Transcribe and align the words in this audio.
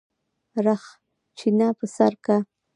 رخچينه 0.65 1.67
پر 1.77 1.87
سر 1.95 2.13
که. 2.23 2.35